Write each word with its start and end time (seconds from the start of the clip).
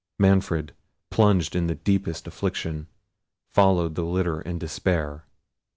Manfred, 0.17 0.73
plunged 1.11 1.55
in 1.55 1.67
the 1.67 1.75
deepest 1.75 2.25
affliction, 2.25 2.87
followed 3.51 3.93
the 3.93 4.03
litter 4.03 4.41
in 4.41 4.57
despair. 4.57 5.27